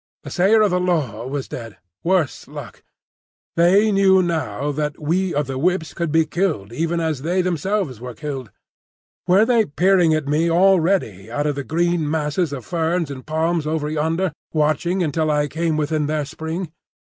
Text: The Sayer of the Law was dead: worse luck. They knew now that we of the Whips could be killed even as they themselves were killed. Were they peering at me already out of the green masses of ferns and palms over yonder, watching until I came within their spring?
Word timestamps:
The 0.23 0.31
Sayer 0.31 0.63
of 0.63 0.71
the 0.71 0.79
Law 0.79 1.27
was 1.27 1.47
dead: 1.47 1.77
worse 2.03 2.47
luck. 2.47 2.81
They 3.55 3.91
knew 3.91 4.23
now 4.23 4.71
that 4.71 4.99
we 4.99 5.31
of 5.31 5.45
the 5.45 5.59
Whips 5.59 5.93
could 5.93 6.11
be 6.11 6.25
killed 6.25 6.73
even 6.73 6.99
as 6.99 7.21
they 7.21 7.43
themselves 7.43 8.01
were 8.01 8.15
killed. 8.15 8.49
Were 9.27 9.45
they 9.45 9.65
peering 9.67 10.15
at 10.15 10.27
me 10.27 10.49
already 10.49 11.29
out 11.29 11.45
of 11.45 11.53
the 11.53 11.63
green 11.63 12.09
masses 12.09 12.51
of 12.51 12.65
ferns 12.65 13.11
and 13.11 13.27
palms 13.27 13.67
over 13.67 13.91
yonder, 13.91 14.33
watching 14.53 15.03
until 15.03 15.29
I 15.29 15.47
came 15.47 15.77
within 15.77 16.07
their 16.07 16.25
spring? 16.25 16.71